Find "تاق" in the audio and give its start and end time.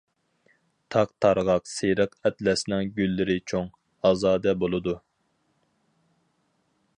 0.93-1.11